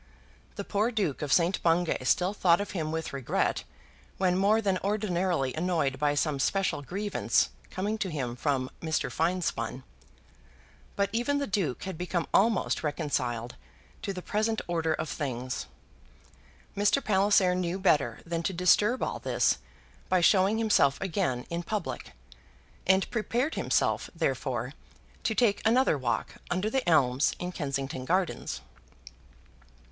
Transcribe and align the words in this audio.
The 0.55 0.63
poor 0.63 0.89
Duke 0.89 1.21
of 1.21 1.31
St. 1.31 1.61
Bungay 1.61 2.03
still 2.05 2.33
thought 2.33 2.59
of 2.59 2.71
him 2.71 2.91
with 2.91 3.13
regret 3.13 3.63
when 4.17 4.35
more 4.35 4.59
than 4.59 4.79
ordinarily 4.79 5.53
annoyed 5.53 5.99
by 5.99 6.15
some 6.15 6.39
special 6.39 6.81
grievance 6.81 7.49
coming 7.69 7.99
to 7.99 8.09
him 8.09 8.35
from 8.35 8.71
Mr. 8.81 9.11
Finespun; 9.11 9.83
but 10.95 11.11
even 11.13 11.37
the 11.37 11.45
Duke 11.45 11.83
had 11.83 11.99
become 11.99 12.25
almost 12.33 12.81
reconciled 12.81 13.53
to 14.01 14.11
the 14.11 14.23
present 14.23 14.59
order 14.67 14.95
of 14.95 15.07
things. 15.07 15.67
Mr. 16.75 17.03
Palliser 17.05 17.53
knew 17.53 17.77
better 17.77 18.21
than 18.25 18.41
to 18.41 18.53
disturb 18.53 19.03
all 19.03 19.19
this 19.19 19.59
by 20.09 20.19
showing 20.19 20.57
himself 20.57 20.99
again 20.99 21.45
in 21.51 21.61
public; 21.61 22.13
and 22.87 23.07
prepared 23.11 23.53
himself, 23.53 24.09
therefore, 24.15 24.73
to 25.21 25.35
take 25.35 25.61
another 25.63 25.95
walk 25.95 26.37
under 26.49 26.71
the 26.71 26.89
elms 26.89 27.35
in 27.37 27.51
Kensington 27.51 28.03
Gardens. 28.05 28.61